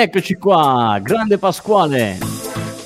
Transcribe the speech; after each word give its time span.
Eccoci 0.00 0.34
qua, 0.34 1.00
grande 1.02 1.38
Pasquale. 1.38 2.18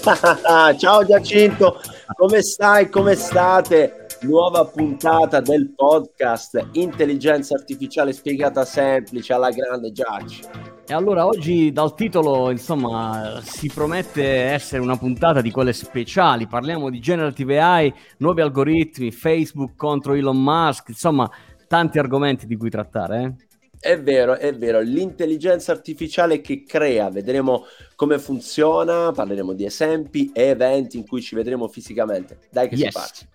Ciao 0.78 1.04
Giacinto, 1.04 1.78
come 2.16 2.40
stai? 2.40 2.88
Come 2.88 3.16
state? 3.16 4.06
Nuova 4.22 4.64
puntata 4.64 5.40
del 5.40 5.74
podcast 5.74 6.68
Intelligenza 6.72 7.54
Artificiale 7.54 8.14
spiegata 8.14 8.64
semplice 8.64 9.34
alla 9.34 9.50
grande 9.50 9.92
Giaci. 9.92 10.40
E 10.86 10.94
allora 10.94 11.26
oggi 11.26 11.70
dal 11.70 11.94
titolo, 11.94 12.50
insomma, 12.50 13.40
si 13.42 13.68
promette 13.68 14.24
essere 14.24 14.80
una 14.80 14.96
puntata 14.96 15.42
di 15.42 15.50
quelle 15.50 15.74
speciali. 15.74 16.46
Parliamo 16.46 16.88
di 16.88 16.98
generative 16.98 17.60
AI, 17.60 17.92
nuovi 18.20 18.40
algoritmi, 18.40 19.12
Facebook 19.12 19.76
contro 19.76 20.14
Elon 20.14 20.42
Musk, 20.42 20.88
insomma, 20.88 21.30
tanti 21.68 21.98
argomenti 21.98 22.46
di 22.46 22.56
cui 22.56 22.70
trattare, 22.70 23.22
eh? 23.22 23.50
È 23.82 24.00
vero, 24.00 24.36
è 24.36 24.54
vero, 24.54 24.78
l'intelligenza 24.78 25.72
artificiale 25.72 26.40
che 26.40 26.62
crea, 26.62 27.10
vedremo 27.10 27.66
come 27.96 28.20
funziona, 28.20 29.10
parleremo 29.10 29.54
di 29.54 29.64
esempi 29.64 30.30
e 30.32 30.42
eventi 30.44 30.98
in 30.98 31.04
cui 31.04 31.20
ci 31.20 31.34
vedremo 31.34 31.66
fisicamente. 31.66 32.38
Dai 32.48 32.68
che 32.68 32.76
yes. 32.76 32.84
si 32.84 32.92
parte. 32.92 33.28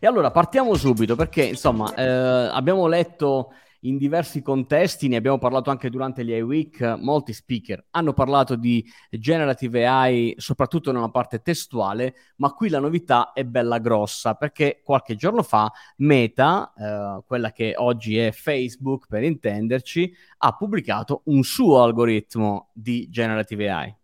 E 0.00 0.06
allora 0.06 0.30
partiamo 0.30 0.74
subito 0.74 1.16
perché 1.16 1.42
insomma 1.42 1.94
eh, 1.94 2.02
abbiamo 2.02 2.86
letto 2.86 3.52
in 3.80 3.96
diversi 3.96 4.42
contesti, 4.42 5.08
ne 5.08 5.16
abbiamo 5.16 5.38
parlato 5.38 5.70
anche 5.70 5.90
durante 5.90 6.24
gli 6.24 6.32
iWeek, 6.32 6.98
molti 7.00 7.32
speaker 7.32 7.86
hanno 7.90 8.12
parlato 8.12 8.56
di 8.56 8.84
generative 9.10 9.86
AI 9.86 10.34
soprattutto 10.36 10.92
nella 10.92 11.10
parte 11.10 11.40
testuale, 11.40 12.14
ma 12.36 12.52
qui 12.52 12.68
la 12.68 12.80
novità 12.80 13.32
è 13.32 13.44
bella 13.44 13.78
grossa 13.78 14.34
perché 14.34 14.80
qualche 14.84 15.16
giorno 15.16 15.42
fa 15.42 15.70
Meta, 15.96 16.72
eh, 16.76 17.22
quella 17.26 17.52
che 17.52 17.74
oggi 17.76 18.18
è 18.18 18.32
Facebook 18.32 19.06
per 19.08 19.22
intenderci, 19.22 20.14
ha 20.38 20.54
pubblicato 20.56 21.22
un 21.24 21.42
suo 21.42 21.82
algoritmo 21.82 22.70
di 22.72 23.08
generative 23.08 23.70
AI. 23.70 23.99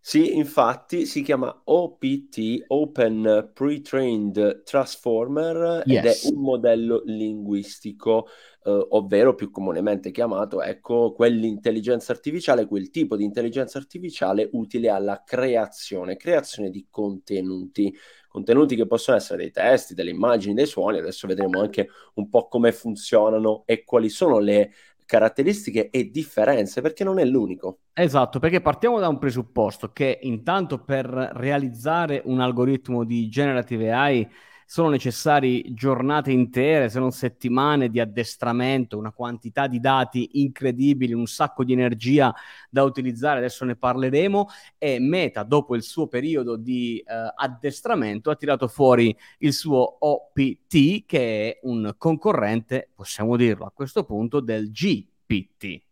Sì, 0.00 0.36
infatti 0.36 1.04
si 1.04 1.22
chiama 1.22 1.62
OPT, 1.64 2.64
Open 2.68 3.50
Pre-Trained 3.52 4.62
Transformer, 4.62 5.82
yes. 5.84 5.98
ed 5.98 6.04
è 6.06 6.34
un 6.34 6.40
modello 6.40 7.02
linguistico, 7.04 8.26
eh, 8.64 8.86
ovvero 8.90 9.34
più 9.34 9.50
comunemente 9.50 10.10
chiamato, 10.10 10.62
ecco, 10.62 11.12
quell'intelligenza 11.12 12.12
artificiale, 12.12 12.66
quel 12.66 12.90
tipo 12.90 13.16
di 13.16 13.24
intelligenza 13.24 13.76
artificiale 13.76 14.48
utile 14.52 14.88
alla 14.88 15.22
creazione, 15.26 16.16
creazione 16.16 16.70
di 16.70 16.86
contenuti 16.90 17.94
contenuti 18.28 18.76
che 18.76 18.86
possono 18.86 19.16
essere 19.16 19.38
dei 19.38 19.50
testi, 19.50 19.94
delle 19.94 20.10
immagini, 20.10 20.54
dei 20.54 20.66
suoni. 20.66 20.98
Adesso 20.98 21.26
vedremo 21.26 21.60
anche 21.60 21.88
un 22.14 22.28
po' 22.28 22.46
come 22.46 22.72
funzionano 22.72 23.62
e 23.66 23.84
quali 23.84 24.08
sono 24.10 24.38
le 24.38 24.70
caratteristiche 25.08 25.88
e 25.88 26.10
differenze, 26.10 26.82
perché 26.82 27.02
non 27.02 27.18
è 27.18 27.24
l'unico. 27.24 27.78
Esatto, 27.94 28.38
perché 28.38 28.60
partiamo 28.60 29.00
da 29.00 29.08
un 29.08 29.18
presupposto 29.18 29.90
che 29.90 30.18
intanto 30.22 30.84
per 30.84 31.06
realizzare 31.06 32.20
un 32.26 32.40
algoritmo 32.40 33.04
di 33.04 33.28
generative 33.28 33.90
AI 33.90 34.28
sono 34.70 34.90
necessari 34.90 35.72
giornate 35.72 36.30
intere, 36.30 36.90
se 36.90 36.98
non 36.98 37.10
settimane 37.10 37.88
di 37.88 38.00
addestramento, 38.00 38.98
una 38.98 39.12
quantità 39.12 39.66
di 39.66 39.80
dati 39.80 40.42
incredibili, 40.42 41.14
un 41.14 41.24
sacco 41.24 41.64
di 41.64 41.72
energia 41.72 42.34
da 42.68 42.82
utilizzare, 42.82 43.38
adesso 43.38 43.64
ne 43.64 43.76
parleremo, 43.76 44.46
e 44.76 44.98
Meta, 44.98 45.42
dopo 45.42 45.74
il 45.74 45.82
suo 45.82 46.06
periodo 46.06 46.56
di 46.56 46.98
eh, 46.98 47.32
addestramento, 47.34 48.28
ha 48.28 48.36
tirato 48.36 48.68
fuori 48.68 49.16
il 49.38 49.54
suo 49.54 49.96
OPT, 50.00 51.06
che 51.06 51.50
è 51.50 51.58
un 51.62 51.94
concorrente, 51.96 52.90
possiamo 52.94 53.36
dirlo 53.36 53.64
a 53.64 53.70
questo 53.70 54.04
punto, 54.04 54.40
del 54.40 54.70
GPT. 54.70 55.87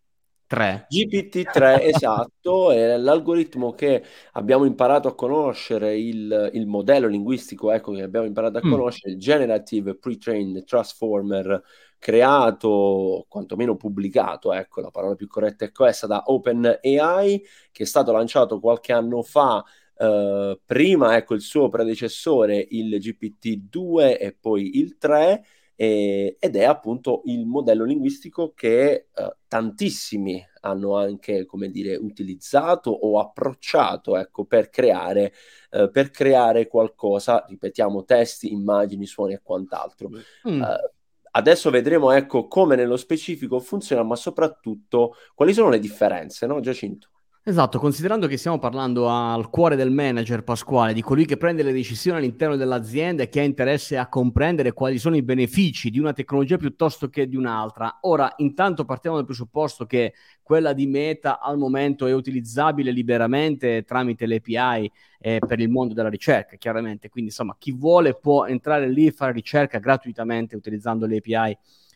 3. 0.46 0.86
GPT-3, 0.88 1.82
esatto, 1.94 2.70
è 2.70 2.96
l'algoritmo 2.96 3.72
che 3.72 4.02
abbiamo 4.32 4.64
imparato 4.64 5.08
a 5.08 5.14
conoscere, 5.14 5.98
il, 5.98 6.50
il 6.52 6.66
modello 6.66 7.08
linguistico 7.08 7.72
ecco, 7.72 7.92
che 7.92 8.02
abbiamo 8.02 8.26
imparato 8.26 8.58
a 8.58 8.62
mm. 8.64 8.70
conoscere, 8.70 9.12
il 9.12 9.18
Generative 9.18 9.96
Pre-Trained 9.96 10.64
Transformer, 10.64 11.62
creato, 11.98 13.26
quantomeno 13.28 13.76
pubblicato, 13.76 14.52
ecco, 14.52 14.80
la 14.80 14.90
parola 14.90 15.14
più 15.14 15.26
corretta 15.26 15.64
è 15.64 15.72
questa, 15.72 16.06
da 16.06 16.22
OpenAI, 16.26 17.42
che 17.72 17.82
è 17.82 17.86
stato 17.86 18.12
lanciato 18.12 18.60
qualche 18.60 18.92
anno 18.92 19.22
fa, 19.22 19.64
eh, 19.98 20.60
prima, 20.64 21.16
ecco, 21.16 21.34
il 21.34 21.40
suo 21.40 21.68
predecessore, 21.68 22.64
il 22.70 22.96
GPT-2 22.96 24.18
e 24.18 24.36
poi 24.38 24.78
il 24.78 24.98
3, 24.98 25.44
eh, 25.76 26.36
ed 26.40 26.56
è 26.56 26.64
appunto 26.64 27.20
il 27.26 27.46
modello 27.46 27.84
linguistico 27.84 28.52
che 28.54 29.08
eh, 29.14 29.36
tantissimi 29.46 30.42
hanno 30.62 30.96
anche, 30.96 31.44
come 31.44 31.70
dire, 31.70 31.94
utilizzato 31.96 32.90
o 32.90 33.20
approcciato, 33.20 34.16
ecco, 34.16 34.46
per 34.46 34.70
creare, 34.70 35.32
eh, 35.70 35.90
per 35.90 36.10
creare 36.10 36.66
qualcosa, 36.66 37.44
ripetiamo, 37.46 38.04
testi, 38.04 38.52
immagini, 38.52 39.06
suoni 39.06 39.34
e 39.34 39.40
quant'altro. 39.42 40.10
Mm. 40.48 40.60
Uh, 40.60 40.90
adesso 41.32 41.70
vedremo, 41.70 42.10
ecco, 42.10 42.48
come 42.48 42.74
nello 42.74 42.96
specifico 42.96 43.60
funziona, 43.60 44.02
ma 44.02 44.16
soprattutto 44.16 45.14
quali 45.34 45.52
sono 45.52 45.68
le 45.68 45.78
differenze, 45.78 46.46
no, 46.46 46.58
Giacinto? 46.60 47.10
Esatto, 47.48 47.78
considerando 47.78 48.26
che 48.26 48.38
stiamo 48.38 48.58
parlando 48.58 49.08
al 49.08 49.50
cuore 49.50 49.76
del 49.76 49.92
manager 49.92 50.42
Pasquale, 50.42 50.92
di 50.92 51.00
colui 51.00 51.26
che 51.26 51.36
prende 51.36 51.62
le 51.62 51.72
decisioni 51.72 52.18
all'interno 52.18 52.56
dell'azienda 52.56 53.22
e 53.22 53.28
che 53.28 53.38
ha 53.38 53.44
interesse 53.44 53.96
a 53.96 54.08
comprendere 54.08 54.72
quali 54.72 54.98
sono 54.98 55.14
i 55.14 55.22
benefici 55.22 55.90
di 55.90 56.00
una 56.00 56.12
tecnologia 56.12 56.56
piuttosto 56.56 57.08
che 57.08 57.28
di 57.28 57.36
un'altra. 57.36 57.98
Ora, 58.00 58.32
intanto 58.38 58.84
partiamo 58.84 59.14
dal 59.14 59.26
presupposto 59.26 59.86
che 59.86 60.14
quella 60.42 60.72
di 60.72 60.88
Meta 60.88 61.38
al 61.38 61.56
momento 61.56 62.08
è 62.08 62.12
utilizzabile 62.12 62.90
liberamente 62.90 63.84
tramite 63.84 64.26
le 64.26 64.42
API 64.44 64.90
eh, 65.20 65.38
per 65.38 65.60
il 65.60 65.68
mondo 65.68 65.94
della 65.94 66.08
ricerca, 66.08 66.56
chiaramente. 66.56 67.08
Quindi, 67.08 67.30
insomma, 67.30 67.54
chi 67.56 67.70
vuole 67.70 68.14
può 68.14 68.46
entrare 68.46 68.88
lì 68.88 69.06
e 69.06 69.12
fare 69.12 69.30
ricerca 69.30 69.78
gratuitamente 69.78 70.56
utilizzando 70.56 71.06
le 71.06 71.18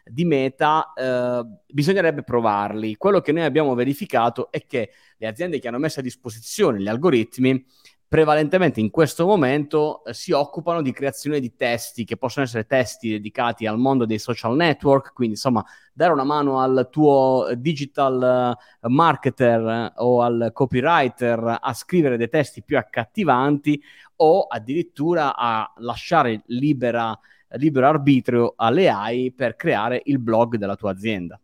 di 0.04 0.24
meta, 0.24 0.92
eh, 0.94 1.44
bisognerebbe 1.66 2.22
provarli. 2.22 2.96
Quello 2.96 3.20
che 3.20 3.32
noi 3.32 3.44
abbiamo 3.44 3.74
verificato 3.74 4.50
è 4.50 4.64
che 4.66 4.90
le 5.16 5.26
aziende 5.26 5.58
che 5.58 5.68
hanno 5.68 5.78
messo 5.78 6.00
a 6.00 6.02
disposizione 6.02 6.80
gli 6.80 6.88
algoritmi 6.88 7.64
prevalentemente 8.10 8.80
in 8.80 8.90
questo 8.90 9.24
momento 9.24 10.02
eh, 10.04 10.12
si 10.12 10.32
occupano 10.32 10.82
di 10.82 10.90
creazione 10.90 11.38
di 11.38 11.54
testi 11.54 12.04
che 12.04 12.16
possono 12.16 12.44
essere 12.44 12.66
testi 12.66 13.08
dedicati 13.10 13.66
al 13.66 13.78
mondo 13.78 14.04
dei 14.04 14.18
social 14.18 14.56
network, 14.56 15.12
quindi 15.12 15.34
insomma 15.34 15.64
dare 15.92 16.12
una 16.12 16.24
mano 16.24 16.58
al 16.58 16.88
tuo 16.90 17.48
digital 17.56 18.58
uh, 18.80 18.88
marketer 18.88 19.60
eh, 19.64 19.92
o 19.98 20.22
al 20.22 20.50
copywriter 20.52 21.58
a 21.60 21.72
scrivere 21.72 22.16
dei 22.16 22.28
testi 22.28 22.64
più 22.64 22.76
accattivanti 22.78 23.80
o 24.16 24.42
addirittura 24.42 25.36
a 25.36 25.72
lasciare 25.76 26.42
libera 26.46 27.16
libero 27.52 27.86
arbitrio 27.86 28.54
alle 28.56 28.88
AI 28.88 29.32
per 29.32 29.56
creare 29.56 30.02
il 30.04 30.18
blog 30.18 30.56
della 30.56 30.76
tua 30.76 30.90
azienda. 30.90 31.40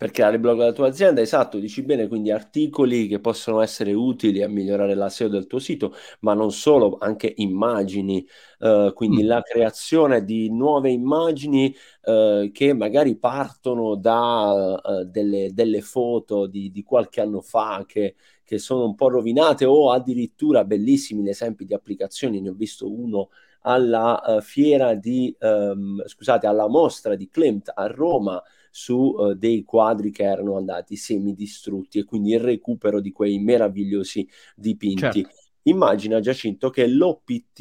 Per 0.00 0.12
creare 0.12 0.36
il 0.36 0.40
blog 0.40 0.56
della 0.56 0.72
tua 0.72 0.88
azienda, 0.88 1.20
esatto, 1.20 1.58
dici 1.58 1.82
bene, 1.82 2.08
quindi 2.08 2.30
articoli 2.30 3.06
che 3.06 3.20
possono 3.20 3.60
essere 3.60 3.92
utili 3.92 4.42
a 4.42 4.48
migliorare 4.48 4.94
la 4.94 5.10
SEO 5.10 5.28
del 5.28 5.46
tuo 5.46 5.58
sito, 5.58 5.94
ma 6.20 6.32
non 6.32 6.52
solo, 6.52 6.96
anche 6.98 7.34
immagini, 7.36 8.26
uh, 8.60 8.94
quindi 8.94 9.22
mm. 9.22 9.26
la 9.26 9.42
creazione 9.42 10.24
di 10.24 10.50
nuove 10.50 10.88
immagini 10.88 11.76
uh, 12.04 12.50
che 12.50 12.72
magari 12.72 13.14
partono 13.18 13.94
da 13.94 14.80
uh, 14.82 15.04
delle, 15.04 15.50
delle, 15.52 15.82
foto 15.82 16.46
di, 16.46 16.70
di, 16.70 16.82
qualche 16.82 17.20
anno 17.20 17.42
fa 17.42 17.84
che, 17.86 18.14
che 18.42 18.56
sono 18.56 18.86
un 18.86 18.94
po' 18.94 19.10
rovinate 19.10 19.66
o 19.66 19.92
addirittura 19.92 20.64
bellissimi 20.64 21.28
esempi 21.28 21.66
di 21.66 21.74
applicazioni, 21.74 22.40
ne 22.40 22.48
ho 22.48 22.54
visto 22.54 22.90
uno 22.90 23.28
alla 23.60 24.22
uh, 24.24 24.40
fiera 24.40 24.94
di, 24.94 25.34
um, 25.40 26.04
scusate, 26.06 26.46
alla 26.46 26.68
mostra 26.68 27.14
di 27.14 27.28
Klimt 27.28 27.70
a 27.74 27.86
Roma 27.86 28.42
su 28.70 28.94
uh, 28.94 29.34
dei 29.34 29.64
quadri 29.64 30.10
che 30.10 30.22
erano 30.22 30.56
andati 30.56 30.96
semidistrutti 30.96 31.98
e 31.98 32.04
quindi 32.04 32.32
il 32.32 32.40
recupero 32.40 33.00
di 33.00 33.12
quei 33.12 33.38
meravigliosi 33.38 34.28
dipinti. 34.54 35.22
Certo. 35.22 35.38
Immagina 35.64 36.20
Giacinto 36.20 36.70
che 36.70 36.86
l'OPT 36.86 37.60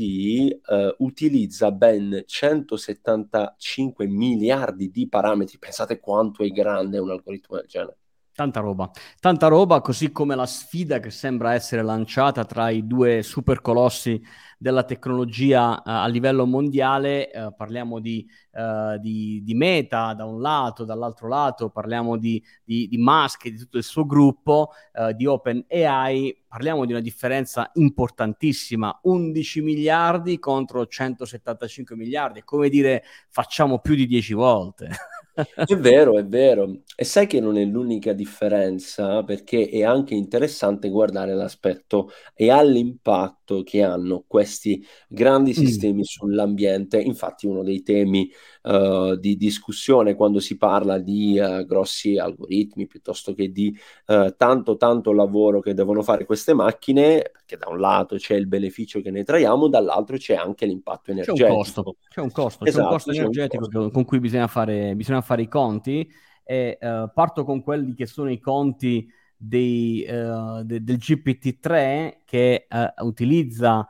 uh, 0.68 1.04
utilizza 1.04 1.72
ben 1.72 2.24
175 2.26 4.08
miliardi 4.08 4.90
di 4.90 5.10
parametri, 5.10 5.58
pensate 5.58 6.00
quanto 6.00 6.44
è 6.44 6.48
grande 6.50 6.98
un 6.98 7.10
algoritmo 7.10 7.58
del 7.58 7.68
genere. 7.68 7.98
Tanta 8.40 8.62
roba, 8.62 8.90
tanta 9.20 9.48
roba, 9.48 9.82
così 9.82 10.14
come 10.14 10.34
la 10.34 10.46
sfida 10.46 11.02
che 11.02 11.10
sembra 11.10 11.56
essere 11.56 11.84
lanciata 11.84 12.46
tra 12.46 12.70
i 12.70 12.88
due 12.88 13.22
super 13.22 13.60
colossi 13.60 14.22
della 14.58 14.84
tecnologia 14.84 15.74
uh, 15.74 15.82
a 15.84 16.08
livello 16.08 16.46
mondiale, 16.46 17.32
uh, 17.34 17.54
parliamo 17.54 18.00
di, 18.00 18.26
uh, 18.52 18.98
di, 18.98 19.42
di, 19.44 19.54
Meta 19.56 20.14
da 20.14 20.24
un 20.24 20.40
lato, 20.40 20.86
dall'altro 20.86 21.28
lato 21.28 21.70
parliamo 21.70 22.16
di, 22.16 22.42
di, 22.64 22.88
di 22.88 22.98
Musk 22.98 23.48
e 23.48 23.52
di 23.52 23.58
tutto 23.58 23.78
il 23.78 23.84
suo 23.84 24.06
gruppo, 24.06 24.70
di 25.18 25.26
OpenAI, 25.26 26.44
parliamo 26.48 26.86
di 26.86 26.94
una 26.94 27.02
differenza 27.02 27.70
importantissima, 27.74 29.02
11 29.04 29.62
miliardi 29.62 30.40
contro 30.40 30.88
175 30.88 31.98
miliardi, 31.98 32.44
come 32.46 32.70
dire 32.70 33.04
facciamo 33.28 33.80
più 33.80 33.96
di 33.96 34.08
10 34.08 34.34
volte. 34.34 34.90
È 35.66 35.76
vero, 35.78 36.18
è 36.18 36.26
vero. 36.26 36.82
E 36.96 37.04
sai 37.04 37.28
che 37.28 37.40
non 37.40 37.56
è 37.58 37.64
l'unica 37.64 38.14
differenza, 38.14 39.24
perché 39.24 39.70
è 39.70 39.84
anche 39.84 40.16
interessante 40.16 40.90
guardare 40.90 41.36
l'aspetto 41.36 42.10
e 42.34 42.50
all'impatto 42.50 43.62
che 43.64 43.84
hanno 43.84 44.24
questi 44.28 44.84
grandi 45.08 45.54
Mh. 45.56 45.90
sistemi 45.94 46.04
sull'ambiente. 46.04 47.00
Infatti 47.00 47.46
uno 47.46 47.62
dei 47.64 47.84
temi, 47.84 48.32
uhm, 48.64 49.14
di 49.16 49.36
discussione 49.38 50.16
quando 50.16 50.40
si 50.40 50.58
parla 50.58 50.98
di, 50.98 51.38
ehm, 51.38 51.66
grossi 51.66 52.18
algoritmi 52.18 52.88
piuttosto 52.88 53.34
che 53.34 53.52
di, 53.52 53.76
ehm, 54.08 54.36
tanto, 54.38 54.76
tanto 54.76 55.12
lavoro 55.14 55.60
che 55.60 55.74
devono 55.76 56.02
fare 56.02 56.26
queste 56.26 56.54
macchine, 56.56 57.30
perché 57.32 57.58
da 57.58 57.70
un 57.70 57.80
lato 57.80 58.16
c'è 58.16 58.34
il 58.36 58.48
beneficio 58.48 59.02
che 59.02 59.12
ne 59.12 59.24
traiamo, 59.24 59.68
dall'altro 59.68 60.18
c'è 60.18 60.34
anche 60.36 60.66
l'impatto 60.66 61.12
C'è 61.24 61.32
un 61.32 61.42
costo, 61.42 61.84
energetico. 61.84 61.98
c'è 62.08 62.22
un 62.22 62.32
costo, 62.32 62.66
c'è 62.66 62.78
un 62.78 62.86
Esatto, 62.86 62.86
costo 62.86 63.12
c'è 63.12 63.26
un 63.26 63.36
energetico 63.52 63.68
costo. 63.68 63.68
che 63.68 63.92
con 63.92 64.06
cui 64.06 64.20
bisogna 64.22 64.48
fare 64.48 64.96
bisogna 64.96 65.20
fare 65.20 65.29
i 65.38 65.48
conti 65.48 66.10
e, 66.44 66.78
ehm, 66.82 67.12
parto 67.14 67.44
con 67.44 67.62
quelli 67.62 67.94
che 67.94 68.08
sono 68.08 68.32
i 68.32 68.40
conti 68.40 69.08
dei, 69.38 70.04
ehm, 70.04 70.62
de 70.62 70.84
del 70.84 70.98
GPT-3 70.98 72.22
che, 72.26 72.66
ehm, 72.68 72.94
utilizza, 73.04 73.88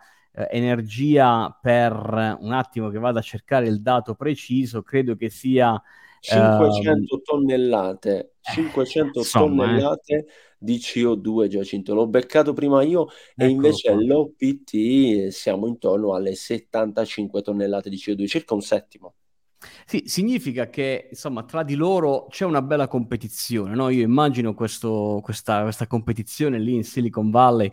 energia 0.52 1.58
per 1.62 1.92
un 2.40 2.52
attimo 2.54 2.90
che 2.90 2.98
vado 3.00 3.20
a 3.20 3.22
cercare 3.22 3.68
il 3.68 3.82
dato 3.82 4.16
preciso, 4.16 4.84
credo 4.84 5.16
che 5.16 5.30
sia, 5.30 5.72
ehm 5.74 5.82
500 6.22 7.22
tonnellate, 7.22 8.20
eh, 8.20 8.52
500 8.54 9.20
insomma 9.20 9.64
eh. 9.66 9.68
tonnellate 9.68 10.26
di 10.58 10.78
CO2 10.78 11.48
Giacinto. 11.48 11.94
L'ho 11.94 12.08
beccato 12.08 12.54
prima 12.54 12.82
io 12.84 13.08
e 13.36 13.46
Eccolo 13.46 13.50
invece 13.50 13.92
qua. 13.92 14.02
l'OPT 14.02 15.28
siamo 15.30 15.68
intorno 15.68 16.14
alle 16.14 16.36
75 16.36 17.42
tonnellate 17.42 17.90
di 17.90 17.98
CO2, 17.98 18.28
circa 18.28 18.54
un 18.54 18.62
settimo. 18.62 19.14
Sì, 19.86 20.04
significa 20.06 20.70
che 20.70 21.08
insomma 21.10 21.44
tra 21.44 21.64
di 21.64 21.76
loro 21.76 22.28
c'è 22.30 22.46
una 22.46 22.62
bella 22.62 22.88
competizione, 22.88 23.76
no? 23.76 23.90
Io 23.90 24.04
immagino 24.04 24.54
questo, 24.54 25.20
questa, 25.22 25.64
questa 25.64 25.88
competizione 25.88 26.60
lì 26.60 26.76
in 26.76 26.84
Silicon 26.84 27.30
Valley 27.30 27.70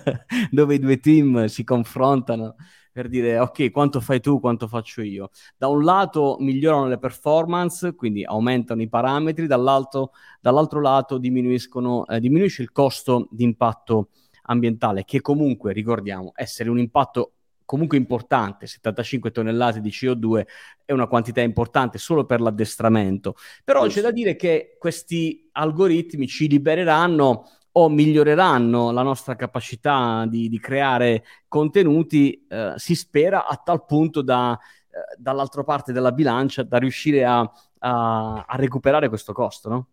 dove 0.50 0.74
i 0.76 0.78
due 0.78 0.98
team 0.98 1.44
si 1.46 1.62
confrontano 1.64 2.56
per 2.90 3.08
dire 3.08 3.38
ok, 3.38 3.70
quanto 3.70 4.00
fai 4.00 4.20
tu, 4.20 4.40
quanto 4.40 4.66
faccio 4.68 5.02
io. 5.02 5.28
Da 5.58 5.68
un 5.68 5.84
lato 5.84 6.36
migliorano 6.40 6.88
le 6.88 6.98
performance, 6.98 7.94
quindi 7.94 8.24
aumentano 8.24 8.80
i 8.80 8.88
parametri, 8.88 9.46
dall'altro, 9.46 10.12
dall'altro 10.40 10.80
lato 10.80 11.16
eh, 11.16 11.20
diminuisce 11.20 12.62
il 12.62 12.72
costo 12.72 13.28
di 13.30 13.44
impatto 13.44 14.08
ambientale, 14.44 15.04
che 15.04 15.20
comunque, 15.20 15.72
ricordiamo, 15.74 16.32
essere 16.34 16.70
un 16.70 16.78
impatto 16.78 17.32
comunque 17.66 17.98
importante, 17.98 18.66
75 18.66 19.30
tonnellate 19.30 19.80
di 19.80 19.90
CO2 19.90 20.46
è 20.86 20.92
una 20.92 21.06
quantità 21.06 21.42
importante 21.42 21.98
solo 21.98 22.24
per 22.24 22.40
l'addestramento, 22.40 23.34
però 23.62 23.86
c'è 23.86 24.00
da 24.00 24.10
dire 24.10 24.36
che 24.36 24.76
questi 24.78 25.50
algoritmi 25.52 26.26
ci 26.26 26.48
libereranno 26.48 27.44
o 27.72 27.88
miglioreranno 27.90 28.90
la 28.90 29.02
nostra 29.02 29.36
capacità 29.36 30.24
di, 30.26 30.48
di 30.48 30.58
creare 30.58 31.24
contenuti, 31.46 32.46
eh, 32.48 32.72
si 32.76 32.94
spera 32.94 33.46
a 33.46 33.56
tal 33.56 33.84
punto 33.84 34.22
da, 34.22 34.58
eh, 34.88 35.16
dall'altra 35.18 35.62
parte 35.62 35.92
della 35.92 36.12
bilancia, 36.12 36.62
da 36.62 36.78
riuscire 36.78 37.24
a, 37.26 37.40
a, 37.40 38.44
a 38.46 38.56
recuperare 38.56 39.08
questo 39.08 39.34
costo, 39.34 39.68
no? 39.68 39.88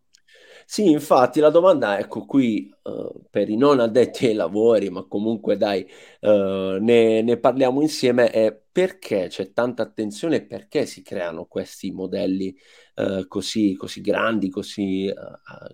Sì, 0.65 0.89
infatti 0.89 1.39
la 1.39 1.49
domanda, 1.49 1.99
ecco 1.99 2.25
qui, 2.25 2.73
uh, 2.83 3.21
per 3.29 3.49
i 3.49 3.57
non 3.57 3.79
addetti 3.79 4.27
ai 4.27 4.33
lavori, 4.33 4.89
ma 4.89 5.03
comunque 5.03 5.57
dai, 5.57 5.85
uh, 6.21 6.77
ne, 6.79 7.21
ne, 7.21 7.37
parliamo 7.37 7.81
insieme, 7.81 8.29
è 8.31 8.57
perché 8.71 9.27
c'è 9.27 9.51
tanta 9.53 9.83
attenzione 9.83 10.37
e 10.37 10.45
perché 10.45 10.85
si 10.87 11.03
creano 11.03 11.45
questi 11.45 11.91
modelli 11.91 12.55
uh, 12.95 13.27
così, 13.27 13.75
così, 13.75 14.01
grandi, 14.01 14.49
così, 14.49 15.13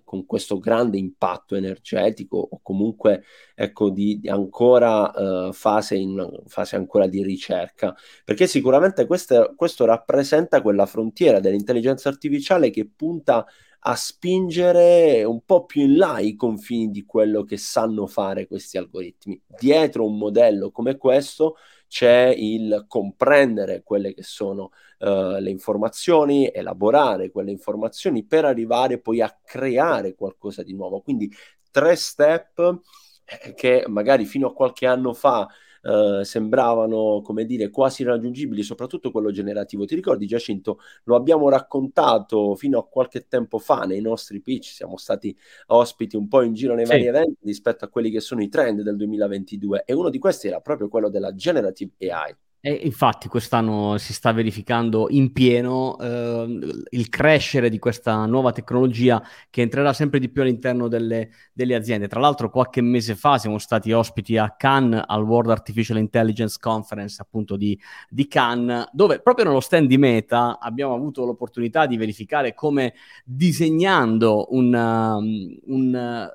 con 0.04 0.26
questo 0.26 0.58
grande 0.58 0.98
impatto 0.98 1.56
energetico 1.56 2.36
o 2.36 2.60
comunque 2.62 3.22
ecco, 3.54 3.88
di, 3.90 4.18
di 4.20 4.28
ancora 4.28 5.50
fase, 5.52 5.96
in 5.96 6.42
fase 6.46 6.76
ancora 6.76 7.06
di 7.06 7.22
ricerca. 7.22 7.94
Perché 8.24 8.46
sicuramente 8.46 9.06
queste, 9.06 9.54
questo 9.56 9.86
rappresenta 9.86 10.60
quella 10.60 10.84
frontiera 10.86 11.40
dell'intelligenza 11.40 12.08
artificiale 12.10 12.68
che 12.70 12.86
punta 12.94 13.46
spingere 13.94 15.24
un 15.24 15.40
po' 15.44 15.64
più 15.64 15.82
in 15.82 15.96
là 15.96 16.18
i 16.18 16.36
confini 16.36 16.90
di 16.90 17.04
quello 17.04 17.44
che 17.44 17.56
sanno 17.56 18.06
fare 18.06 18.46
questi 18.46 18.76
algoritmi. 18.76 19.40
Dietro 19.46 20.06
un 20.06 20.18
modello 20.18 20.70
come 20.70 20.96
questo 20.96 21.56
c'è 21.88 22.32
il 22.36 22.84
comprendere 22.86 23.82
quelle 23.82 24.14
che 24.14 24.22
sono 24.22 24.70
uh, 24.98 25.38
le 25.38 25.50
informazioni, 25.50 26.48
elaborare 26.48 27.30
quelle 27.30 27.50
informazioni 27.50 28.24
per 28.24 28.44
arrivare 28.44 29.00
poi 29.00 29.20
a 29.20 29.40
creare 29.44 30.14
qualcosa 30.14 30.62
di 30.62 30.74
nuovo. 30.74 31.00
Quindi 31.00 31.32
tre 31.70 31.96
step 31.96 32.80
eh, 33.24 33.54
che 33.54 33.84
magari 33.88 34.24
fino 34.24 34.48
a 34.48 34.54
qualche 34.54 34.86
anno 34.86 35.14
fa 35.14 35.48
eh, 35.82 36.20
sembravano, 36.24 37.20
come 37.22 37.44
dire, 37.44 37.70
quasi 37.70 38.02
irraggiungibili, 38.02 38.62
soprattutto 38.62 39.10
quello 39.10 39.30
generativo. 39.30 39.84
Ti 39.84 39.94
ricordi, 39.94 40.26
Giacinto? 40.26 40.78
Lo 41.04 41.16
abbiamo 41.16 41.48
raccontato 41.48 42.54
fino 42.54 42.78
a 42.78 42.86
qualche 42.86 43.26
tempo 43.26 43.58
fa 43.58 43.82
nei 43.84 44.00
nostri 44.00 44.40
pitch, 44.40 44.66
siamo 44.66 44.96
stati 44.96 45.36
ospiti 45.68 46.16
un 46.16 46.28
po' 46.28 46.42
in 46.42 46.54
giro 46.54 46.74
nei 46.74 46.86
sì. 46.86 46.92
vari 46.92 47.06
eventi 47.06 47.38
rispetto 47.44 47.84
a 47.84 47.88
quelli 47.88 48.10
che 48.10 48.20
sono 48.20 48.42
i 48.42 48.48
trend 48.48 48.82
del 48.82 48.96
2022 48.96 49.84
e 49.84 49.92
uno 49.92 50.10
di 50.10 50.18
questi 50.18 50.48
era 50.48 50.60
proprio 50.60 50.88
quello 50.88 51.08
della 51.08 51.34
generative 51.34 51.92
AI. 52.10 52.36
E 52.62 52.72
infatti 52.84 53.26
quest'anno 53.26 53.96
si 53.96 54.12
sta 54.12 54.32
verificando 54.32 55.06
in 55.08 55.32
pieno 55.32 55.98
eh, 55.98 56.58
il 56.90 57.08
crescere 57.08 57.70
di 57.70 57.78
questa 57.78 58.26
nuova 58.26 58.52
tecnologia 58.52 59.22
che 59.48 59.62
entrerà 59.62 59.94
sempre 59.94 60.18
di 60.18 60.28
più 60.28 60.42
all'interno 60.42 60.86
delle, 60.86 61.30
delle, 61.54 61.74
aziende. 61.74 62.06
Tra 62.06 62.20
l'altro 62.20 62.50
qualche 62.50 62.82
mese 62.82 63.14
fa 63.14 63.38
siamo 63.38 63.56
stati 63.56 63.92
ospiti 63.92 64.36
a 64.36 64.54
Cannes 64.58 65.02
al 65.06 65.22
World 65.22 65.48
Artificial 65.48 65.96
Intelligence 65.96 66.58
Conference 66.60 67.22
appunto 67.22 67.56
di, 67.56 67.80
di 68.10 68.28
Cannes 68.28 68.90
dove 68.92 69.20
proprio 69.22 69.46
nello 69.46 69.60
stand 69.60 69.88
di 69.88 69.96
Meta 69.96 70.58
abbiamo 70.60 70.92
avuto 70.92 71.24
l'opportunità 71.24 71.86
di 71.86 71.96
verificare 71.96 72.52
come 72.52 72.92
disegnando 73.24 74.48
un, 74.50 74.74
um, 74.74 75.58
un 75.64 76.28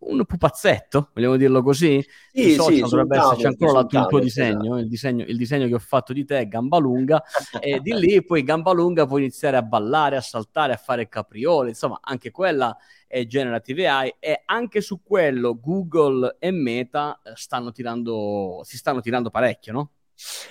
un 0.00 0.24
pupazzetto, 0.24 1.10
vogliamo 1.14 1.36
dirlo 1.36 1.62
così? 1.62 2.04
Sì, 2.32 2.58
sì, 2.58 2.80
dovrebbe 2.80 3.18
esserci 3.18 3.46
ancora 3.46 3.80
il 3.80 4.06
tuo 4.08 4.18
disegno, 4.18 4.62
esatto. 4.62 4.78
il 4.78 4.88
disegno, 4.88 5.24
il 5.24 5.36
disegno 5.36 5.66
che 5.66 5.74
ho 5.74 5.78
fatto 5.78 6.12
di 6.12 6.24
te, 6.24 6.48
gamba 6.48 6.78
lunga, 6.78 7.22
e 7.60 7.80
di 7.80 7.92
lì 7.94 8.24
poi 8.24 8.42
gamba 8.42 8.72
lunga 8.72 9.06
puoi 9.06 9.20
iniziare 9.20 9.56
a 9.56 9.62
ballare, 9.62 10.16
a 10.16 10.20
saltare, 10.20 10.72
a 10.72 10.76
fare 10.76 11.08
capriole, 11.08 11.70
insomma 11.70 11.98
anche 12.02 12.30
quella 12.30 12.76
è 13.06 13.26
generative 13.26 13.88
AI 13.88 14.14
e 14.18 14.42
anche 14.46 14.80
su 14.80 15.02
quello 15.02 15.58
Google 15.60 16.36
e 16.38 16.50
Meta 16.50 17.20
eh, 17.22 17.32
stanno 17.34 17.72
tirando, 17.72 18.60
si 18.62 18.76
stanno 18.76 19.00
tirando 19.00 19.30
parecchio, 19.30 19.72
no? 19.72 19.90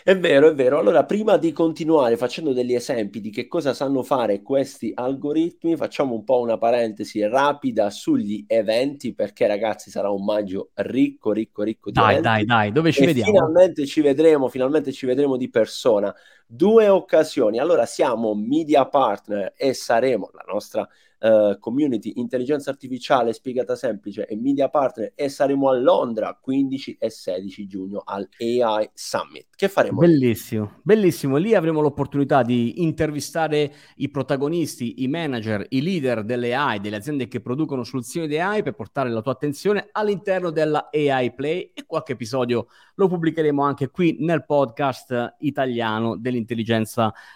È 0.03 0.17
vero, 0.17 0.49
è 0.49 0.53
vero. 0.53 0.79
Allora, 0.79 1.05
prima 1.05 1.37
di 1.37 1.51
continuare 1.51 2.17
facendo 2.17 2.53
degli 2.53 2.73
esempi 2.73 3.21
di 3.21 3.29
che 3.29 3.47
cosa 3.47 3.73
sanno 3.73 4.01
fare 4.01 4.41
questi 4.41 4.91
algoritmi, 4.93 5.75
facciamo 5.75 6.15
un 6.15 6.23
po' 6.23 6.39
una 6.39 6.57
parentesi 6.57 7.21
rapida 7.27 7.89
sugli 7.89 8.43
eventi, 8.47 9.13
perché 9.13 9.45
ragazzi 9.45 9.91
sarà 9.91 10.09
un 10.09 10.23
maggio 10.23 10.71
ricco, 10.75 11.31
ricco, 11.31 11.63
ricco 11.63 11.91
di 11.91 11.99
dai, 11.99 12.17
eventi. 12.17 12.27
Dai, 12.27 12.45
dai, 12.45 12.71
dove 12.71 12.91
ci 12.91 13.03
e 13.03 13.05
vediamo? 13.05 13.31
Finalmente 13.31 13.85
ci 13.85 14.01
vedremo, 14.01 14.47
finalmente 14.47 14.91
ci 14.91 15.05
vedremo 15.05 15.37
di 15.37 15.49
persona. 15.49 16.13
Due 16.51 16.87
occasioni. 16.87 17.59
Allora, 17.59 17.85
siamo 17.85 18.33
media 18.33 18.87
partner 18.87 19.53
e 19.55 19.73
saremo 19.75 20.31
la 20.33 20.43
nostra 20.47 20.89
Uh, 21.21 21.59
community 21.59 22.13
intelligenza 22.15 22.69
artificiale 22.69 23.33
spiegata 23.33 23.75
semplice 23.75 24.25
e 24.25 24.37
media 24.37 24.69
partner 24.69 25.11
e 25.15 25.27
saremo 25.27 25.67
a 25.67 25.77
Londra 25.77 26.39
15 26.41 26.95
e 26.97 27.09
16 27.09 27.67
giugno 27.67 28.01
al 28.05 28.25
AI 28.39 28.89
Summit. 28.93 29.47
Che 29.53 29.67
faremo? 29.67 29.99
Bellissimo, 29.99 30.63
lì? 30.63 30.81
bellissimo. 30.81 31.35
Lì 31.35 31.55
avremo 31.55 31.81
l'opportunità 31.81 32.41
di 32.41 32.81
intervistare 32.83 33.73
i 33.97 34.09
protagonisti, 34.09 35.03
i 35.03 35.09
manager, 35.09 35.65
i 35.67 35.81
leader 35.81 36.23
delle 36.23 36.55
AI, 36.55 36.79
delle 36.79 36.95
aziende 36.95 37.27
che 37.27 37.41
producono 37.41 37.83
soluzioni 37.83 38.25
di 38.25 38.39
AI 38.39 38.63
per 38.63 38.75
portare 38.75 39.09
la 39.09 39.21
tua 39.21 39.33
attenzione 39.33 39.89
all'interno 39.91 40.51
della 40.51 40.87
AI 40.89 41.33
Play 41.33 41.71
e 41.73 41.83
qualche 41.85 42.13
episodio 42.13 42.67
lo 42.95 43.09
pubblicheremo 43.09 43.61
anche 43.61 43.89
qui 43.89 44.15
nel 44.19 44.45
podcast 44.45 45.35
italiano 45.39 46.15
dell'intelligenza 46.15 46.38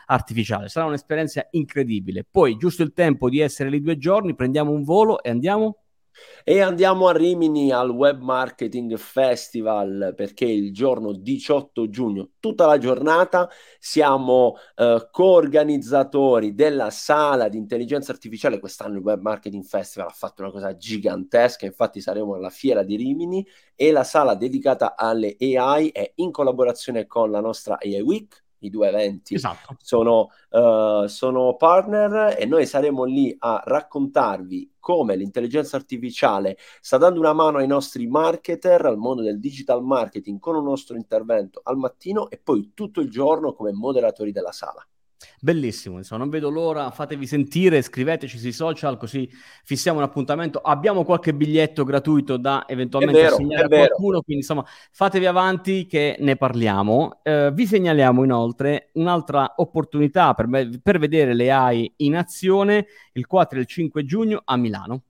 artificiale. 0.06 0.70
Sarà 0.70 0.86
un'esperienza 0.86 1.48
incredibile. 1.52 2.26
Poi, 2.30 2.58
giusto 2.58 2.84
il 2.84 2.94
tempo 2.94 3.30
di 3.30 3.40
essere 3.40 3.70
lì 3.70 3.82
due 3.82 3.98
giorni, 3.98 4.36
prendiamo 4.36 4.72
un 4.72 4.84
volo 4.84 5.22
e 5.22 5.30
andiamo? 5.30 5.84
E 6.44 6.62
andiamo 6.62 7.08
a 7.08 7.14
Rimini 7.14 7.72
al 7.72 7.90
Web 7.90 8.22
Marketing 8.22 8.96
Festival 8.98 10.14
perché 10.16 10.46
il 10.46 10.74
giorno 10.74 11.14
18 11.14 11.90
giugno, 11.90 12.32
tutta 12.40 12.66
la 12.66 12.78
giornata, 12.78 13.50
siamo 13.80 14.56
eh, 14.76 15.08
co-organizzatori 15.10 16.54
della 16.54 16.90
sala 16.90 17.50
di 17.50 17.58
intelligenza 17.58 18.12
artificiale. 18.12 18.60
Quest'anno 18.60 18.98
il 18.98 19.04
Web 19.04 19.22
Marketing 19.22 19.64
Festival 19.64 20.10
ha 20.10 20.14
fatto 20.14 20.42
una 20.44 20.52
cosa 20.52 20.76
gigantesca, 20.76 21.66
infatti 21.66 22.02
saremo 22.02 22.36
alla 22.36 22.50
fiera 22.50 22.84
di 22.84 22.96
Rimini 22.96 23.46
e 23.76 23.92
la 23.92 24.04
sala 24.04 24.36
dedicata 24.36 24.96
alle 24.96 25.36
AI 25.40 25.90
è 25.90 26.12
in 26.16 26.32
collaborazione 26.32 27.08
con 27.08 27.32
la 27.32 27.40
nostra 27.40 27.78
AI 27.82 28.02
Week 28.02 28.43
i 28.66 28.70
due 28.70 28.88
eventi 28.88 29.36
esatto. 29.36 29.76
sono, 29.82 30.30
uh, 30.50 31.06
sono 31.08 31.56
partner 31.56 32.36
e 32.38 32.46
noi 32.46 32.66
saremo 32.66 33.04
lì 33.04 33.36
a 33.40 33.62
raccontarvi 33.64 34.74
come 34.80 35.16
l'intelligenza 35.16 35.78
artificiale 35.78 36.58
sta 36.82 36.98
dando 36.98 37.20
una 37.20 37.34
mano 37.34 37.60
ai 37.60 37.68
nostri 37.68 38.06
marketer, 38.08 38.86
al 38.86 38.98
mondo 38.98 39.22
del 39.22 39.40
digital 39.40 39.82
marketing 39.82 40.40
con 40.40 40.56
un 40.56 40.64
nostro 40.64 40.98
intervento 40.98 41.62
al 41.64 41.78
mattino 41.78 42.30
e 42.30 42.38
poi 42.38 42.72
tutto 42.74 43.00
il 43.00 43.10
giorno 43.10 43.54
come 43.54 43.72
moderatori 43.72 44.32
della 44.32 44.52
sala. 44.52 44.86
Bellissimo, 45.40 45.98
insomma, 45.98 46.22
non 46.22 46.30
vedo 46.30 46.50
l'ora, 46.50 46.92
fatevi 46.92 47.28
sentire, 47.28 47.82
scriveteci 47.82 48.38
sui 48.38 48.52
social 48.52 48.98
così 48.98 49.30
fissiamo 49.64 50.00
un 50.00 50.04
appuntamento. 50.04 50.60
Abbiamo 50.60 51.04
qualche 51.04 51.34
biglietto 51.34 51.84
gratuito 51.84 52.38
da 52.38 52.66
eventualmente 52.68 53.22
vero, 53.22 53.36
segnalare 53.36 53.84
a 53.84 53.88
qualcuno, 53.88 54.22
quindi 54.22 54.44
insomma 54.44 54.66
fatevi 54.92 55.26
avanti 55.26 55.86
che 55.86 56.16
ne 56.20 56.36
parliamo. 56.36 57.20
Eh, 57.24 57.52
vi 57.54 57.66
segnaliamo 57.66 58.24
inoltre 58.24 58.90
un'altra 58.94 59.54
opportunità 59.58 60.34
per, 60.34 60.80
per 60.82 61.00
vedere 61.00 61.34
le 61.34 61.52
AI 61.52 61.94
in 61.98 62.16
azione 62.16 62.88
il 63.14 63.28
4 63.28 63.58
e 63.58 63.62
il 63.62 63.68
5 63.68 64.06
giugno 64.06 64.42
a 64.44 64.58
Milano. 64.58 65.04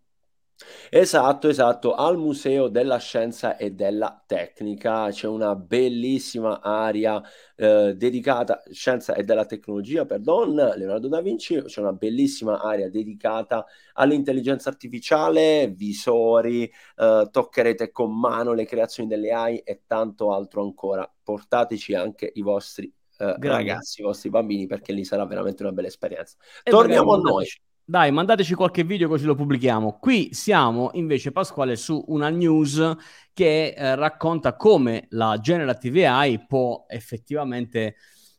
Esatto, 0.90 1.48
esatto, 1.48 1.96
al 1.96 2.18
Museo 2.18 2.68
della 2.68 2.98
Scienza 2.98 3.58
e 3.58 3.72
della 3.72 4.24
Tecnica 4.26 5.10
c'è 5.10 5.28
una 5.28 5.56
bellissima 5.56 6.62
area 6.62 7.22
eh, 7.56 7.96
dedicata 7.96 8.62
scienza 8.72 9.16
e 9.16 9.24
della 9.24 9.46
tecnologia, 9.46 10.06
perdon, 10.06 10.54
Leonardo 10.54 11.08
da 11.08 11.22
Vinci, 11.22 11.62
c'è 11.64 11.80
una 11.80 11.94
bellissima 11.94 12.62
area 12.62 12.90
dedicata 12.90 13.66
all'intelligenza 13.94 14.70
artificiale, 14.70 15.68
visori, 15.68 16.72
eh, 16.98 17.28
toccherete 17.32 17.92
con 17.92 18.18
mano 18.18 18.54
le 18.54 18.66
creazioni 18.66 19.10
delle 19.10 19.32
AI 19.32 19.58
e 19.60 19.84
tanto 19.88 20.32
altro 20.32 20.62
ancora. 20.62 21.12
Portateci 21.24 21.96
anche 21.96 22.32
i 22.36 22.42
vostri 22.42 22.92
eh, 23.18 23.36
ragazzi, 23.40 24.02
i 24.02 24.04
vostri 24.04 24.30
bambini 24.30 24.66
perché 24.68 24.92
lì 24.92 25.06
sarà 25.06 25.26
veramente 25.26 25.64
una 25.64 25.72
bella 25.72 25.88
esperienza. 25.88 26.36
E 26.64 26.72
Torniamo 26.72 27.14
a 27.14 27.18
noi. 27.18 27.48
Dai, 27.86 28.12
mandateci 28.12 28.54
qualche 28.54 28.86
video 28.86 29.10
così 29.10 29.26
lo 29.26 29.36
pubblichiamo. 29.36 29.98
Qui 30.00 30.34
siamo 30.34 30.92
invece, 30.94 31.34
Pasquale, 31.34 31.76
su 31.76 32.02
una 32.08 32.30
news 32.30 32.96
che 33.34 33.74
eh, 33.76 33.96
racconta 33.96 34.56
come 34.56 35.08
la 35.10 35.38
Generative 35.42 36.08
AI 36.08 36.46
può 36.46 36.86
effettivamente 36.88 37.96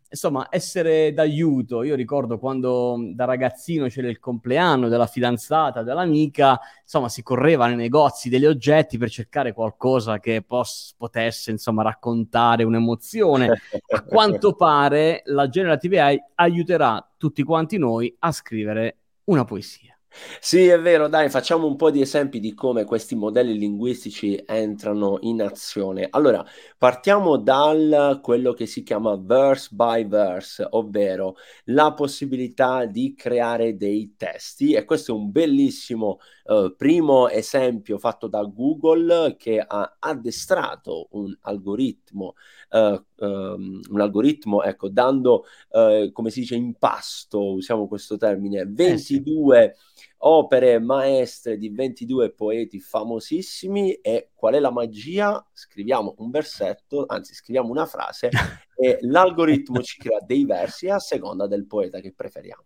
insomma, 0.08 0.46
essere 0.48 1.12
d'aiuto. 1.12 1.82
Io 1.82 1.94
ricordo 1.94 2.38
quando 2.38 2.96
da 3.12 3.26
ragazzino 3.26 3.88
c'era 3.88 4.08
il 4.08 4.18
compleanno 4.18 4.88
della 4.88 5.06
fidanzata, 5.06 5.82
dell'amica, 5.82 6.58
insomma, 6.82 7.10
si 7.10 7.22
correva 7.22 7.66
nei 7.66 7.76
negozi 7.76 8.30
degli 8.30 8.46
oggetti 8.46 8.96
per 8.96 9.10
cercare 9.10 9.52
qualcosa 9.52 10.20
che 10.20 10.42
pos- 10.42 10.94
potesse, 10.96 11.50
insomma, 11.50 11.82
raccontare 11.82 12.62
un'emozione. 12.64 13.60
A 13.88 14.02
quanto 14.08 14.54
pare 14.54 15.20
la 15.26 15.48
Generative 15.48 16.00
AI 16.00 16.22
aiuterà 16.36 17.06
tutti 17.18 17.42
quanti 17.42 17.76
noi 17.76 18.14
a 18.20 18.32
scrivere 18.32 19.00
una 19.26 19.46
poesia. 19.46 19.93
Sì, 20.40 20.68
è 20.68 20.78
vero, 20.80 21.08
dai, 21.08 21.28
facciamo 21.28 21.66
un 21.66 21.74
po' 21.76 21.90
di 21.90 22.00
esempi 22.00 22.38
di 22.38 22.54
come 22.54 22.84
questi 22.84 23.16
modelli 23.16 23.58
linguistici 23.58 24.40
entrano 24.46 25.18
in 25.22 25.42
azione. 25.42 26.06
Allora, 26.10 26.44
partiamo 26.78 27.36
dal 27.36 28.20
quello 28.22 28.52
che 28.52 28.66
si 28.66 28.82
chiama 28.84 29.16
verse 29.16 29.70
by 29.72 30.06
verse, 30.06 30.66
ovvero 30.70 31.34
la 31.64 31.92
possibilità 31.94 32.84
di 32.84 33.14
creare 33.14 33.76
dei 33.76 34.14
testi 34.16 34.72
e 34.74 34.84
questo 34.84 35.12
è 35.12 35.16
un 35.16 35.32
bellissimo 35.32 36.18
uh, 36.44 36.74
primo 36.76 37.28
esempio 37.28 37.98
fatto 37.98 38.28
da 38.28 38.42
Google 38.44 39.34
che 39.36 39.58
ha 39.58 39.96
addestrato 39.98 41.08
un 41.12 41.36
algoritmo 41.40 42.34
uh, 42.70 43.02
um, 43.18 43.80
un 43.90 44.00
algoritmo, 44.00 44.62
ecco, 44.62 44.88
dando, 44.88 45.44
uh, 45.70 46.10
come 46.12 46.30
si 46.30 46.40
dice, 46.40 46.54
in 46.56 46.74
pasto, 46.74 47.54
usiamo 47.54 47.86
questo 47.86 48.16
termine, 48.16 48.64
22 48.66 49.64
eh 49.64 49.76
sì. 49.76 49.93
Opere 50.18 50.78
maestre 50.78 51.56
di 51.56 51.68
22 51.68 52.32
poeti 52.32 52.80
famosissimi 52.80 53.94
e 53.94 54.30
qual 54.34 54.54
è 54.54 54.58
la 54.58 54.70
magia? 54.70 55.44
Scriviamo 55.52 56.14
un 56.18 56.30
versetto, 56.30 57.04
anzi 57.06 57.34
scriviamo 57.34 57.70
una 57.70 57.86
frase 57.86 58.30
e 58.76 58.98
l'algoritmo 59.02 59.82
ci 59.82 60.00
crea 60.00 60.20
dei 60.20 60.44
versi 60.44 60.88
a 60.88 60.98
seconda 60.98 61.46
del 61.46 61.66
poeta 61.66 62.00
che 62.00 62.12
preferiamo. 62.12 62.64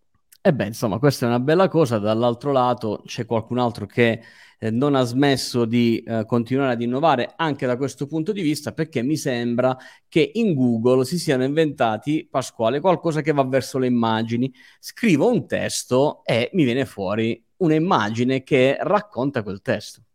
E 0.49 0.55
beh, 0.55 0.65
insomma, 0.65 0.99
questa 0.99 1.27
è 1.27 1.29
una 1.29 1.41
bella 1.41 1.69
cosa. 1.69 1.99
Dall'altro 1.99 2.53
lato 2.53 3.03
c'è 3.05 3.27
qualcun 3.27 3.59
altro 3.59 3.85
che 3.85 4.23
eh, 4.59 4.71
non 4.71 4.95
ha 4.95 5.03
smesso 5.03 5.67
di 5.67 6.03
eh, 6.03 6.25
continuare 6.25 6.73
ad 6.73 6.81
innovare 6.81 7.35
anche 7.37 7.67
da 7.67 7.77
questo 7.77 8.07
punto 8.07 8.33
di 8.33 8.41
vista, 8.41 8.73
perché 8.73 9.03
mi 9.03 9.19
sembra 9.19 9.77
che 10.09 10.31
in 10.37 10.55
Google 10.55 11.05
si 11.05 11.19
siano 11.19 11.45
inventati, 11.45 12.27
Pasquale, 12.31 12.81
qualcosa 12.81 13.21
che 13.21 13.33
va 13.33 13.45
verso 13.45 13.77
le 13.77 13.89
immagini. 13.89 14.51
Scrivo 14.81 15.31
un 15.31 15.47
testo 15.47 16.25
e 16.25 16.49
mi 16.55 16.65
viene 16.65 16.87
fuori 16.87 17.45
un'immagine 17.59 18.43
che 18.43 18.79
racconta 18.81 19.43
quel 19.43 19.61
testo. 19.61 20.08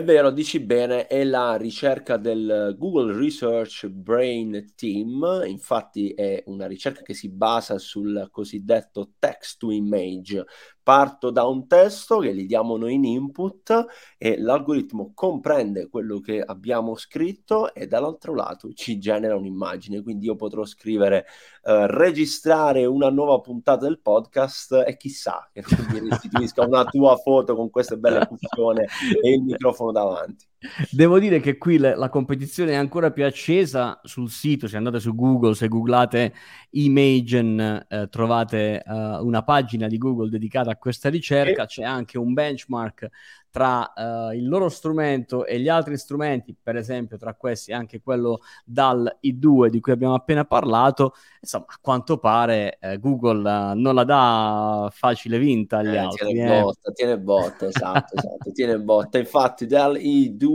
È 0.00 0.02
vero, 0.02 0.30
dici 0.30 0.60
bene, 0.60 1.06
è 1.08 1.24
la 1.24 1.56
ricerca 1.56 2.16
del 2.16 2.74
Google 2.78 3.18
Research 3.18 3.86
Brain 3.88 4.72
Team, 4.74 5.42
infatti 5.44 6.14
è 6.14 6.42
una 6.46 6.66
ricerca 6.66 7.02
che 7.02 7.12
si 7.12 7.28
basa 7.28 7.76
sul 7.76 8.28
cosiddetto 8.32 9.10
text 9.18 9.58
to 9.58 9.70
image, 9.70 10.42
parto 10.90 11.30
da 11.30 11.44
un 11.44 11.68
testo 11.68 12.18
che 12.18 12.34
gli 12.34 12.46
diamo 12.46 12.76
noi 12.76 12.94
in 12.94 13.04
input 13.04 13.86
e 14.18 14.40
l'algoritmo 14.40 15.12
comprende 15.14 15.88
quello 15.88 16.18
che 16.18 16.40
abbiamo 16.40 16.96
scritto 16.96 17.72
e 17.74 17.86
dall'altro 17.86 18.34
lato 18.34 18.72
ci 18.72 18.98
genera 18.98 19.36
un'immagine. 19.36 20.02
Quindi 20.02 20.26
io 20.26 20.34
potrò 20.34 20.64
scrivere 20.64 21.26
eh, 21.62 21.86
registrare 21.86 22.86
una 22.86 23.08
nuova 23.08 23.38
puntata 23.40 23.84
del 23.84 24.00
podcast 24.00 24.82
e 24.84 24.96
chissà 24.96 25.48
che 25.52 25.62
mi 25.92 26.08
restituisca 26.08 26.64
una 26.64 26.84
tua 26.84 27.16
foto 27.18 27.54
con 27.54 27.70
queste 27.70 27.96
belle 27.96 28.26
cuffone 28.26 28.88
e 29.22 29.32
il 29.32 29.42
microfono 29.42 29.89
davanti. 29.92 30.49
Devo 30.90 31.18
dire 31.18 31.40
che 31.40 31.56
qui 31.56 31.78
le, 31.78 31.96
la 31.96 32.10
competizione 32.10 32.72
è 32.72 32.74
ancora 32.74 33.10
più 33.10 33.24
accesa 33.24 33.98
sul 34.04 34.28
sito, 34.28 34.68
se 34.68 34.76
andate 34.76 35.00
su 35.00 35.14
Google, 35.14 35.54
se 35.54 35.68
googlate 35.68 36.34
Imagen, 36.70 37.86
eh, 37.88 38.08
trovate 38.10 38.82
uh, 38.84 39.24
una 39.24 39.42
pagina 39.42 39.86
di 39.86 39.96
Google 39.96 40.28
dedicata 40.28 40.70
a 40.70 40.76
questa 40.76 41.08
ricerca, 41.08 41.64
c'è 41.64 41.82
anche 41.82 42.18
un 42.18 42.34
benchmark 42.34 43.08
tra 43.50 43.92
uh, 43.94 44.32
il 44.32 44.48
loro 44.48 44.68
strumento 44.68 45.44
e 45.44 45.58
gli 45.58 45.68
altri 45.68 45.96
strumenti, 45.98 46.54
per 46.60 46.76
esempio 46.76 47.18
tra 47.18 47.34
questi 47.34 47.72
anche 47.72 48.00
quello 48.00 48.40
dal 48.64 49.18
I2 49.22 49.66
di 49.66 49.80
cui 49.80 49.92
abbiamo 49.92 50.14
appena 50.14 50.44
parlato, 50.44 51.14
insomma 51.40 51.64
a 51.68 51.78
quanto 51.80 52.18
pare 52.18 52.78
eh, 52.80 52.98
Google 52.98 53.38
uh, 53.38 53.78
non 53.78 53.94
la 53.94 54.04
dà 54.04 54.88
facile 54.92 55.38
vinta 55.38 55.78
agli 55.78 55.94
eh, 55.94 55.98
altri. 55.98 56.32
Tiene 56.32 56.58
eh. 56.58 56.60
botta, 56.60 56.92
tiene 56.92 57.18
botta, 57.18 57.66
esatto, 57.66 58.16
esatto, 58.16 58.52
tiene 58.52 58.78
botta. 58.78 59.18
Infatti 59.18 59.66
dal 59.66 59.96
I2 59.96 60.49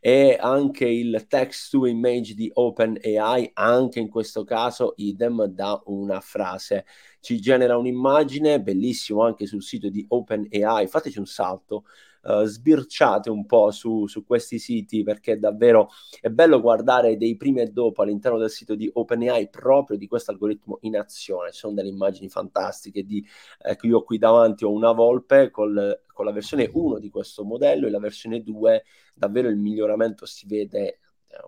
e 0.00 0.36
anche 0.38 0.86
il 0.86 1.26
text 1.28 1.70
to 1.70 1.86
image 1.86 2.34
di 2.34 2.50
OpenAI, 2.52 3.50
anche 3.54 4.00
in 4.00 4.08
questo 4.08 4.44
caso 4.44 4.94
idem 4.96 5.44
da 5.46 5.80
una 5.86 6.20
frase 6.20 6.84
ci 7.20 7.40
genera 7.40 7.76
un'immagine 7.76 8.60
bellissimo 8.62 9.24
anche 9.24 9.46
sul 9.46 9.62
sito 9.62 9.88
di 9.88 10.04
OpenAI. 10.08 10.86
Fateci 10.86 11.18
un 11.18 11.26
salto, 11.26 11.84
uh, 12.26 12.44
sbirciate 12.44 13.30
un 13.30 13.46
po' 13.46 13.70
su, 13.70 14.06
su, 14.06 14.24
questi 14.24 14.58
siti 14.58 15.02
perché 15.02 15.38
davvero 15.38 15.90
è 16.20 16.28
bello 16.28 16.60
guardare 16.60 17.16
dei 17.16 17.36
primi 17.36 17.60
e 17.60 17.68
dopo 17.68 18.02
all'interno 18.02 18.38
del 18.38 18.50
sito 18.50 18.74
di 18.74 18.90
OpenAI 18.92 19.48
proprio 19.48 19.96
di 19.96 20.06
questo 20.06 20.32
algoritmo 20.32 20.78
in 20.82 20.96
azione. 20.96 21.52
Ci 21.52 21.58
sono 21.58 21.74
delle 21.74 21.88
immagini 21.88 22.28
fantastiche 22.28 23.04
di, 23.04 23.24
ecco 23.58 23.86
io 23.86 24.02
qui 24.02 24.18
davanti 24.18 24.64
ho 24.64 24.72
una 24.72 24.92
volpe 24.92 25.50
col, 25.50 26.04
con 26.12 26.24
la 26.24 26.32
versione 26.32 26.68
1 26.72 26.98
di 26.98 27.10
questo 27.10 27.44
modello 27.44 27.86
e 27.86 27.90
la 27.90 28.00
versione 28.00 28.42
2 28.42 28.84
davvero 29.14 29.48
il 29.48 29.56
miglioramento 29.56 30.26
si 30.26 30.46
vede 30.46 30.98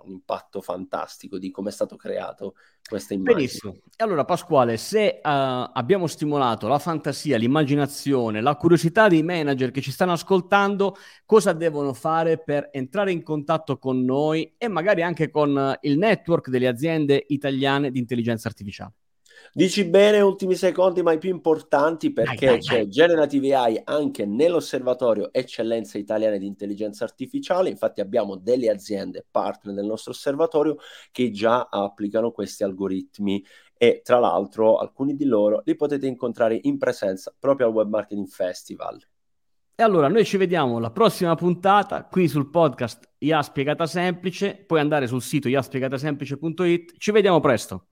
un 0.02 0.12
impatto 0.12 0.60
fantastico 0.60 1.38
di 1.38 1.50
come 1.50 1.70
è 1.70 1.72
stato 1.72 1.96
creato 1.96 2.54
questa 2.88 3.14
immagine. 3.14 3.36
Benissimo. 3.36 3.72
E 3.96 4.04
allora 4.04 4.24
Pasquale, 4.24 4.76
se 4.76 5.16
uh, 5.16 5.20
abbiamo 5.22 6.06
stimolato 6.06 6.68
la 6.68 6.78
fantasia, 6.78 7.36
l'immaginazione, 7.36 8.40
la 8.40 8.56
curiosità 8.56 9.08
dei 9.08 9.22
manager 9.22 9.70
che 9.70 9.80
ci 9.80 9.90
stanno 9.90 10.12
ascoltando, 10.12 10.96
cosa 11.24 11.52
devono 11.52 11.92
fare 11.92 12.42
per 12.42 12.68
entrare 12.72 13.12
in 13.12 13.22
contatto 13.22 13.78
con 13.78 14.04
noi 14.04 14.54
e 14.56 14.68
magari 14.68 15.02
anche 15.02 15.30
con 15.30 15.76
il 15.82 15.98
network 15.98 16.48
delle 16.48 16.68
aziende 16.68 17.24
italiane 17.28 17.90
di 17.90 17.98
intelligenza 17.98 18.48
artificiale? 18.48 18.94
Dici 19.52 19.84
bene, 19.84 20.20
ultimi 20.20 20.54
secondi, 20.54 21.02
ma 21.02 21.12
i 21.12 21.18
più 21.18 21.30
importanti 21.30 22.12
perché 22.12 22.46
dai, 22.46 22.54
dai, 22.54 22.60
c'è 22.60 22.76
dai. 22.76 22.88
Generative 22.88 23.54
AI 23.54 23.80
anche 23.84 24.26
nell'osservatorio 24.26 25.32
Eccellenze 25.32 25.98
Italiane 25.98 26.38
di 26.38 26.46
Intelligenza 26.46 27.04
Artificiale. 27.04 27.68
Infatti 27.68 28.00
abbiamo 28.00 28.36
delle 28.36 28.70
aziende 28.70 29.26
partner 29.30 29.74
del 29.74 29.86
nostro 29.86 30.12
osservatorio 30.12 30.76
che 31.10 31.30
già 31.30 31.68
applicano 31.70 32.30
questi 32.30 32.62
algoritmi 32.62 33.44
e 33.76 34.00
tra 34.02 34.18
l'altro 34.18 34.78
alcuni 34.78 35.14
di 35.14 35.24
loro 35.24 35.62
li 35.64 35.76
potete 35.76 36.06
incontrare 36.06 36.58
in 36.62 36.78
presenza 36.78 37.34
proprio 37.38 37.68
al 37.68 37.72
Web 37.72 37.88
Marketing 37.88 38.26
Festival. 38.26 39.00
E 39.80 39.84
allora 39.84 40.08
noi 40.08 40.24
ci 40.24 40.36
vediamo 40.36 40.78
alla 40.78 40.90
prossima 40.90 41.36
puntata 41.36 42.04
qui 42.04 42.26
sul 42.26 42.50
podcast 42.50 43.10
IA 43.18 43.40
Spiegata 43.42 43.86
Semplice, 43.86 44.56
puoi 44.66 44.80
andare 44.80 45.06
sul 45.06 45.22
sito 45.22 45.46
iaspiegatasemplice.it, 45.48 46.94
ci 46.98 47.12
vediamo 47.12 47.38
presto. 47.38 47.84